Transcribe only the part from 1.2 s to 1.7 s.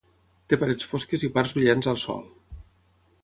i parts